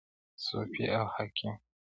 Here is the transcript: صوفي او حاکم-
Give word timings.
صوفي 0.45 0.85
او 0.97 1.05
حاکم- 1.15 1.59